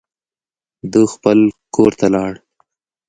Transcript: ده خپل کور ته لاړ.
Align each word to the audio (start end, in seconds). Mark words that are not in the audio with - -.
ده 0.91 1.01
خپل 1.13 1.39
کور 1.75 1.91
ته 1.99 2.07
لاړ. 2.13 2.33